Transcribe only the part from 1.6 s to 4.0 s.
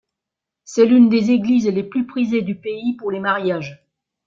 les plus prisées du pays pour les mariages.